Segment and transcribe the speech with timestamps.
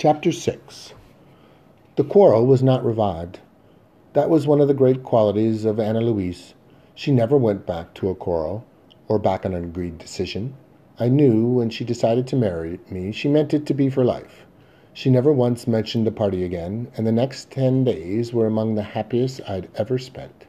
[0.00, 0.94] Chapter 6
[1.96, 3.40] The quarrel was not revived.
[4.12, 6.54] That was one of the great qualities of Anna Louise.
[6.94, 8.64] She never went back to a quarrel,
[9.08, 10.54] or back on an agreed decision.
[11.00, 14.46] I knew when she decided to marry me, she meant it to be for life.
[14.94, 18.84] She never once mentioned the party again, and the next ten days were among the
[18.94, 20.46] happiest I'd ever spent.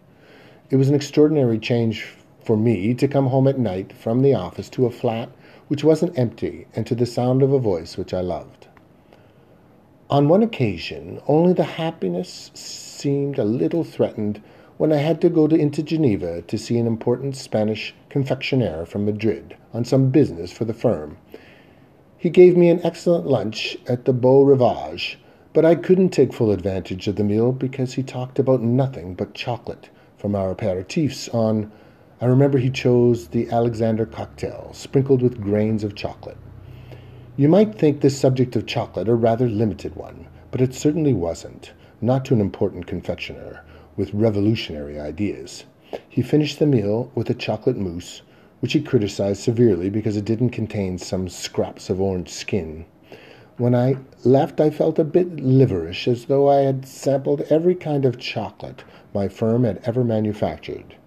[0.69, 2.05] It was an extraordinary change
[2.43, 5.29] for me to come home at night from the office to a flat
[5.69, 8.67] which wasn't empty and to the sound of a voice which I loved.
[10.11, 14.41] On one occasion only the happiness seemed a little threatened
[14.77, 19.05] when I had to go to, into Geneva to see an important Spanish confectioner from
[19.05, 21.19] Madrid on some business for the firm.
[22.17, 25.19] He gave me an excellent lunch at the Beau Rivage,
[25.53, 29.35] but I couldn't take full advantage of the meal because he talked about nothing but
[29.35, 31.71] chocolate from our aperitifs on
[32.19, 36.37] I remember he chose the Alexander cocktail, sprinkled with grains of chocolate.
[37.39, 41.71] You might think this subject of chocolate a rather limited one, but it certainly wasn't,
[42.01, 43.63] not to an important confectioner
[43.95, 45.63] with revolutionary ideas.
[46.09, 48.23] He finished the meal with a chocolate mousse,
[48.59, 52.83] which he criticized severely because it didn't contain some scraps of orange skin.
[53.55, 58.03] When I left, I felt a bit liverish, as though I had sampled every kind
[58.03, 58.83] of chocolate
[59.13, 60.97] my firm had ever manufactured.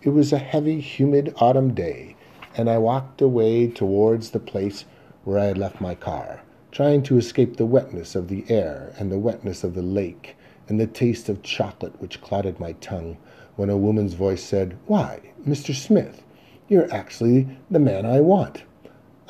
[0.00, 2.16] It was a heavy, humid autumn day,
[2.56, 4.86] and I walked away towards the place
[5.24, 9.10] where I had left my car, trying to escape the wetness of the air and
[9.10, 10.36] the wetness of the lake
[10.68, 13.16] and the taste of chocolate which clotted my tongue,
[13.56, 15.74] when a woman's voice said, Why, Mr.
[15.74, 16.22] Smith,
[16.68, 18.64] you're actually the man I want.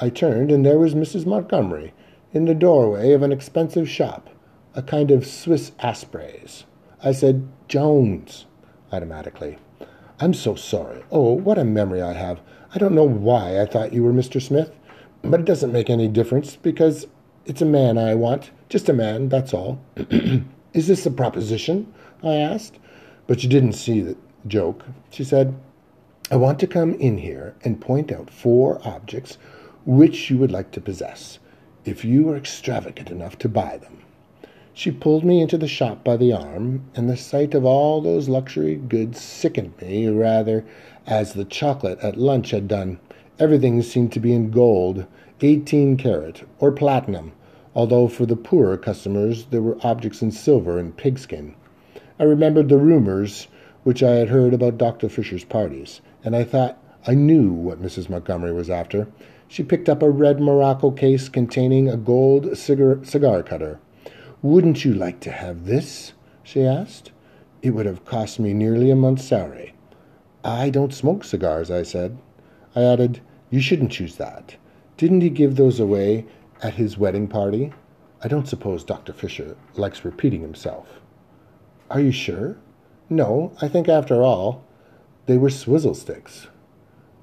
[0.01, 1.27] I turned, and there was Mrs.
[1.27, 1.93] Montgomery
[2.33, 4.31] in the doorway of an expensive shop,
[4.75, 6.65] a kind of Swiss Aspreys.
[7.03, 8.47] I said, Jones,
[8.93, 9.59] automatically.
[10.21, 11.03] I'm so sorry.
[11.11, 12.41] Oh, what a memory I have.
[12.75, 14.41] I don't know why I thought you were Mr.
[14.41, 14.73] Smith.
[15.25, 17.07] But it doesn't make any difference because
[17.47, 18.51] it's a man I want.
[18.69, 19.81] Just a man, that's all.
[20.75, 21.93] Is this a proposition?
[22.23, 22.79] I asked.
[23.27, 24.85] But she didn't see the joke.
[25.11, 25.55] She said,
[26.31, 29.39] I want to come in here and point out four objects
[29.87, 31.39] which you would like to possess,
[31.85, 33.99] if you are extravagant enough to buy them.
[34.73, 38.29] She pulled me into the shop by the arm, and the sight of all those
[38.29, 40.65] luxury goods sickened me rather
[41.07, 42.99] as the chocolate at lunch had done.
[43.41, 45.07] Everything seemed to be in gold,
[45.41, 47.33] 18 carat, or platinum,
[47.75, 51.57] although for the poorer customers there were objects in silver and pigskin.
[52.21, 53.49] I remembered the rumors
[53.83, 55.09] which I had heard about Dr.
[55.09, 58.09] Fischer's parties, and I thought I knew what Mrs.
[58.09, 59.09] Montgomery was after.
[59.49, 63.81] She picked up a red morocco case containing a gold cigar, cigar cutter.
[64.43, 66.13] Wouldn't you like to have this?
[66.45, 67.11] she asked.
[67.63, 69.75] It would have cost me nearly a month's salary.
[70.45, 72.17] I don't smoke cigars, I said.
[72.77, 73.21] I added,
[73.51, 74.57] You shouldn't choose that.
[74.97, 76.27] Didn't he give those away
[76.63, 77.73] at his wedding party?
[78.23, 79.13] I don't suppose Dr.
[79.13, 81.01] Fischer likes repeating himself.
[81.91, 82.57] Are you sure?
[83.11, 84.65] No, I think after all,
[85.27, 86.49] they were swizzle sticks.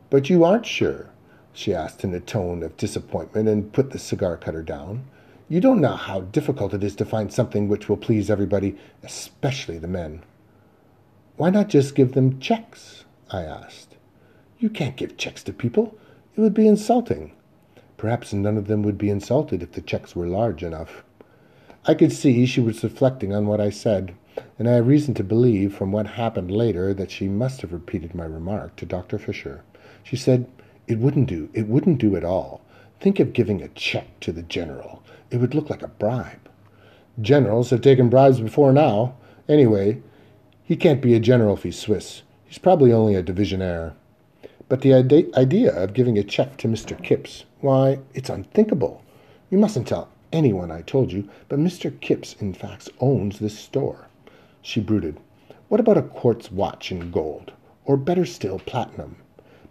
[0.09, 1.09] But you aren't sure?
[1.53, 5.06] she asked in a tone of disappointment and put the cigar cutter down.
[5.50, 9.78] You don't know how difficult it is to find something which will please everybody, especially
[9.78, 10.23] the men.
[11.35, 13.03] Why not just give them checks?
[13.31, 13.97] I asked.
[14.61, 15.97] You can't give checks to people.
[16.38, 17.31] It would be insulting.
[17.97, 21.03] Perhaps none of them would be insulted if the checks were large enough.
[21.88, 24.13] I could see she was reflecting on what I said,
[24.59, 28.13] and I have reason to believe from what happened later that she must have repeated
[28.13, 29.17] my remark to Dr.
[29.17, 29.63] Fischer.
[30.03, 30.45] She said,
[30.88, 31.49] It wouldn't do.
[31.55, 32.61] It wouldn't do at all.
[32.99, 35.01] Think of giving a check to the general.
[35.31, 36.47] It would look like a bribe.
[37.19, 39.16] Generals have taken bribes before now.
[39.49, 40.03] Anyway,
[40.63, 42.22] he can't be a general if he's Swiss.
[42.45, 43.95] He's probably only a divisionnaire.
[44.72, 46.98] But the idea of giving a check to Mr.
[47.04, 49.02] Kips, why, it's unthinkable.
[49.50, 51.92] You mustn't tell anyone I told you, but Mr.
[52.00, 54.08] Kips, in fact, owns this store.
[54.62, 55.18] She brooded.
[55.68, 57.52] What about a quartz watch in gold?
[57.84, 59.18] Or better still, platinum?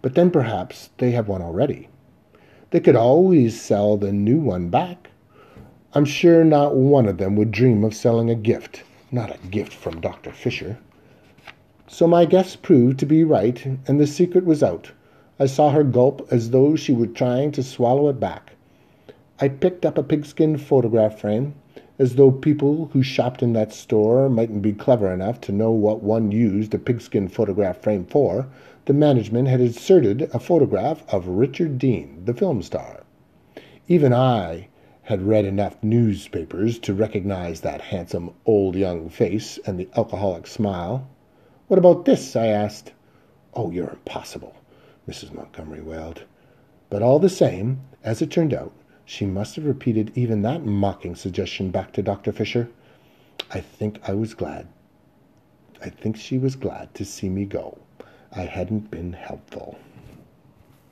[0.03, 1.89] But then perhaps they have one already.
[2.69, 5.09] They could always sell the new one back.
[5.93, 9.73] I'm sure not one of them would dream of selling a gift, not a gift
[9.73, 10.31] from Dr.
[10.31, 10.77] Fischer.
[11.93, 14.93] So my guess proved to be right, and the secret was out.
[15.37, 18.53] I saw her gulp as though she were trying to swallow it back.
[19.41, 21.53] I picked up a pigskin photograph frame,
[21.99, 26.01] as though people who shopped in that store mightn't be clever enough to know what
[26.01, 28.47] one used a pigskin photograph frame for.
[28.85, 33.03] The management had inserted a photograph of Richard Deane, the film star.
[33.89, 34.69] Even I
[35.03, 41.09] had read enough newspapers to recognize that handsome old young face and the alcoholic smile.
[41.71, 42.35] What about this?
[42.35, 42.91] I asked.
[43.53, 44.57] Oh, you're impossible,
[45.07, 45.31] Mrs.
[45.31, 46.23] Montgomery wailed.
[46.89, 48.73] But all the same, as it turned out,
[49.05, 52.33] She must have repeated even that mocking suggestion back to Dr.
[52.33, 52.67] Fischer.
[53.51, 54.67] I think I was glad.
[55.81, 57.77] I think she was glad to see me go.
[58.33, 59.79] I hadn't been helpful.